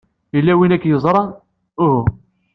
Yella 0.35 0.53
win 0.59 0.75
ay 0.75 0.79
k-yeẓran? 0.81 1.29
Uhu. 1.85 2.01